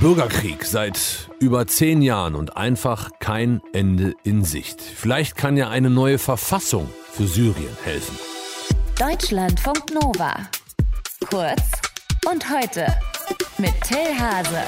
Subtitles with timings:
[0.00, 4.80] Bürgerkrieg seit über zehn Jahren und einfach kein Ende in Sicht.
[4.80, 8.18] Vielleicht kann ja eine neue Verfassung für Syrien helfen.
[8.98, 10.34] Deutschlandfunk Nova.
[11.30, 11.62] Kurz
[12.30, 12.86] und heute
[13.58, 14.62] mit Till Hase.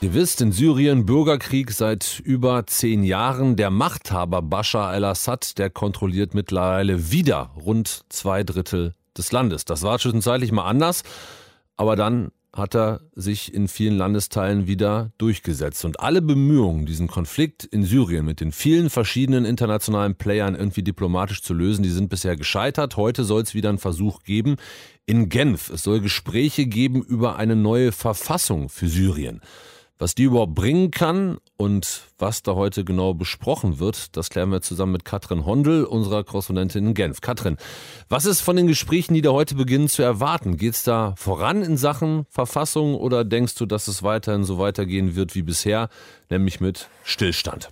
[0.00, 3.56] Ihr wisst, in Syrien Bürgerkrieg seit über zehn Jahren.
[3.56, 9.64] Der Machthaber Bashar al-Assad, der kontrolliert mittlerweile wieder rund zwei Drittel des Landes.
[9.66, 11.02] Das war zwischenzeitlich mal anders,
[11.76, 15.84] aber dann hat er sich in vielen Landesteilen wieder durchgesetzt.
[15.84, 21.42] Und alle Bemühungen, diesen Konflikt in Syrien mit den vielen verschiedenen internationalen Playern irgendwie diplomatisch
[21.42, 22.96] zu lösen, die sind bisher gescheitert.
[22.96, 24.56] Heute soll es wieder einen Versuch geben
[25.06, 25.70] in Genf.
[25.70, 29.40] Es soll Gespräche geben über eine neue Verfassung für Syrien.
[29.98, 34.62] Was die überhaupt bringen kann und was da heute genau besprochen wird, das klären wir
[34.62, 37.20] zusammen mit Katrin Hondel, unserer Korrespondentin in Genf.
[37.20, 37.58] Katrin,
[38.08, 40.56] was ist von den Gesprächen, die da heute beginnen, zu erwarten?
[40.56, 45.16] Geht es da voran in Sachen Verfassung oder denkst du, dass es weiterhin so weitergehen
[45.16, 45.88] wird wie bisher,
[46.30, 47.70] nämlich mit Stillstand?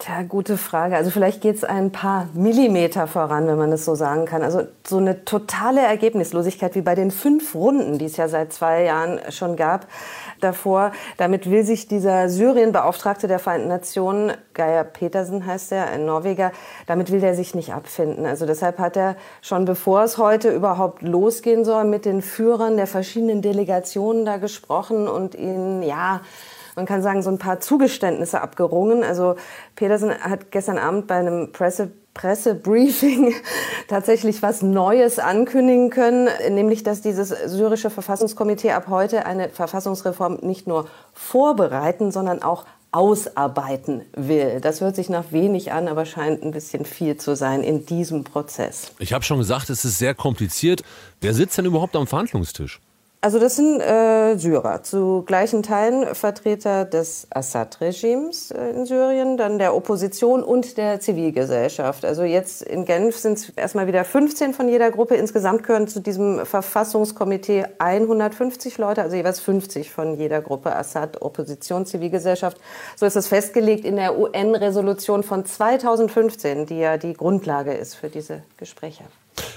[0.00, 0.96] Tja, gute Frage.
[0.96, 4.42] Also vielleicht geht es ein paar Millimeter voran, wenn man das so sagen kann.
[4.42, 8.82] Also so eine totale Ergebnislosigkeit wie bei den fünf Runden, die es ja seit zwei
[8.82, 9.86] Jahren schon gab,
[10.40, 10.90] davor.
[11.16, 16.50] Damit will sich dieser Syrien-Beauftragte der Vereinten Nationen, Geir Petersen heißt er, ein Norweger,
[16.88, 18.26] damit will er sich nicht abfinden.
[18.26, 22.88] Also deshalb hat er schon bevor es heute überhaupt losgehen soll, mit den Führern der
[22.88, 26.20] verschiedenen Delegationen da gesprochen und ihnen, ja,
[26.76, 29.02] man kann sagen, so ein paar Zugeständnisse abgerungen.
[29.02, 29.36] Also
[29.76, 33.34] Petersen hat gestern Abend bei einem Presse Pressebriefing
[33.88, 40.68] tatsächlich was Neues ankündigen können, nämlich dass dieses syrische Verfassungskomitee ab heute eine Verfassungsreform nicht
[40.68, 44.60] nur vorbereiten, sondern auch ausarbeiten will.
[44.60, 48.22] Das hört sich nach wenig an, aber scheint ein bisschen viel zu sein in diesem
[48.22, 48.92] Prozess.
[49.00, 50.82] Ich habe schon gesagt, es ist sehr kompliziert.
[51.20, 52.80] Wer sitzt denn überhaupt am Verhandlungstisch?
[53.24, 59.58] Also das sind äh, Syrer, zu gleichen Teilen Vertreter des Assad-Regimes äh, in Syrien, dann
[59.58, 62.04] der Opposition und der Zivilgesellschaft.
[62.04, 65.14] Also jetzt in Genf sind es erstmal wieder 15 von jeder Gruppe.
[65.14, 71.86] Insgesamt gehören zu diesem Verfassungskomitee 150 Leute, also jeweils 50 von jeder Gruppe Assad, Opposition,
[71.86, 72.58] Zivilgesellschaft.
[72.94, 78.10] So ist es festgelegt in der UN-Resolution von 2015, die ja die Grundlage ist für
[78.10, 79.04] diese Gespräche.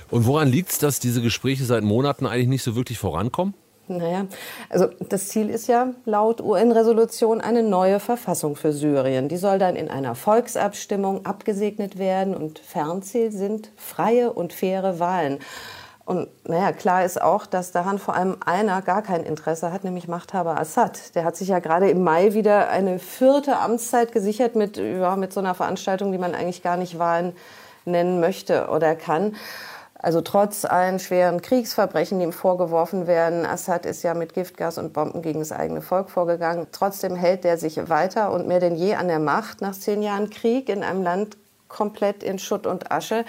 [0.09, 3.53] Und woran liegt es, dass diese Gespräche seit Monaten eigentlich nicht so wirklich vorankommen?
[3.89, 4.25] Naja,
[4.69, 9.29] also das Ziel ist ja laut UN-Resolution eine neue Verfassung für Syrien.
[9.29, 15.39] Die soll dann in einer Volksabstimmung abgesegnet werden und Fernziel sind freie und faire Wahlen.
[16.07, 20.07] Und naja, klar ist auch, dass daran vor allem einer gar kein Interesse hat, nämlich
[20.07, 21.15] Machthaber Assad.
[21.15, 25.33] Der hat sich ja gerade im Mai wieder eine vierte Amtszeit gesichert mit, ja, mit
[25.33, 27.35] so einer Veranstaltung, die man eigentlich gar nicht Wahlen
[27.83, 29.35] nennen möchte oder kann.
[29.99, 34.93] Also trotz allen schweren Kriegsverbrechen, die ihm vorgeworfen werden, Assad ist ja mit Giftgas und
[34.93, 38.93] Bomben gegen das eigene Volk vorgegangen, trotzdem hält er sich weiter und mehr denn je
[38.95, 41.37] an der Macht nach zehn Jahren Krieg in einem Land
[41.67, 43.25] komplett in Schutt und Asche.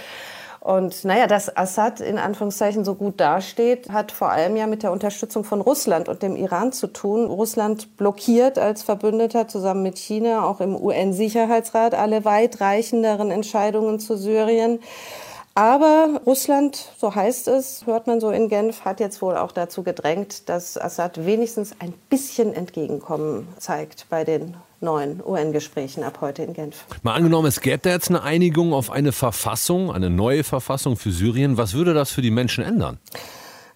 [0.60, 4.92] Und naja, dass Assad in Anführungszeichen so gut dasteht, hat vor allem ja mit der
[4.92, 7.26] Unterstützung von Russland und dem Iran zu tun.
[7.26, 14.80] Russland blockiert als Verbündeter zusammen mit China auch im UN-Sicherheitsrat alle weitreichenderen Entscheidungen zu Syrien.
[15.58, 19.82] Aber Russland, so heißt es, hört man so in Genf, hat jetzt wohl auch dazu
[19.82, 26.52] gedrängt, dass Assad wenigstens ein bisschen Entgegenkommen zeigt bei den neuen UN-Gesprächen ab heute in
[26.52, 26.84] Genf.
[27.02, 31.10] Mal angenommen, es gäbe da jetzt eine Einigung auf eine Verfassung, eine neue Verfassung für
[31.10, 31.56] Syrien.
[31.56, 33.00] Was würde das für die Menschen ändern?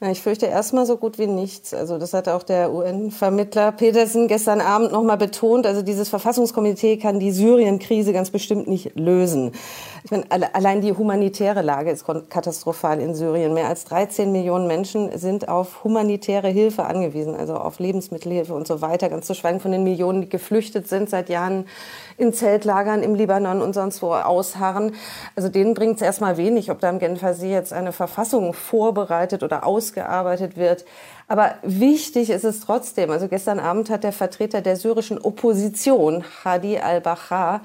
[0.02, 1.72] Na, ich fürchte erstmal so gut wie nichts.
[1.72, 5.64] Also das hat auch der UN-Vermittler Petersen gestern Abend nochmal betont.
[5.64, 9.52] Also dieses Verfassungskomitee kann die Syrien-Krise ganz bestimmt nicht lösen.
[10.02, 10.24] Ich meine,
[10.56, 13.54] allein die humanitäre Lage ist katastrophal in Syrien.
[13.54, 18.80] Mehr als 13 Millionen Menschen sind auf humanitäre Hilfe angewiesen, also auf Lebensmittelhilfe und so
[18.80, 19.08] weiter.
[19.08, 21.68] Ganz zu schweigen von den Millionen, die geflüchtet sind seit Jahren
[22.16, 24.96] in Zeltlagern im Libanon und sonst wo ausharren.
[25.36, 29.44] Also denen bringt es erstmal wenig, ob da im Genfer See jetzt eine Verfassung vorbereitet
[29.44, 30.84] oder ausgearbeitet wird.
[31.28, 33.10] Aber wichtig ist es trotzdem.
[33.10, 37.62] Also gestern Abend hat der Vertreter der syrischen Opposition, Hadi al-Bahar,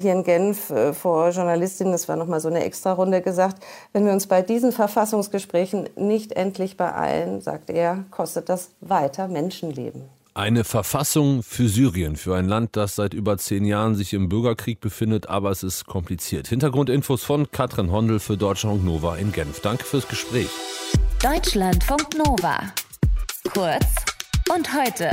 [0.00, 4.12] hier in Genf äh, vor Journalistinnen, das war nochmal so eine Extrarunde gesagt, wenn wir
[4.12, 10.04] uns bei diesen Verfassungsgesprächen nicht endlich beeilen, sagt er, kostet das weiter Menschenleben.
[10.34, 14.78] Eine Verfassung für Syrien, für ein Land, das seit über zehn Jahren sich im Bürgerkrieg
[14.78, 16.46] befindet, aber es ist kompliziert.
[16.46, 19.58] Hintergrundinfos von Katrin Hondel für Deutschland Nova in Genf.
[19.62, 20.50] Danke fürs Gespräch.
[21.22, 22.60] Deutschlandfunk Nova.
[23.52, 23.86] Kurz
[24.54, 25.10] und heute.